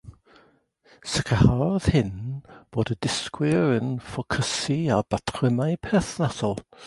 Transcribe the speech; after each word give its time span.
Sicrhaodd 1.15 1.89
hyn 1.95 2.15
bod 2.77 2.91
y 2.95 2.97
dysgwyr 3.07 3.69
yn 3.75 3.93
ffocysu 4.09 4.79
ar 4.97 5.05
batrymau 5.15 5.81
perthnasol 5.89 6.59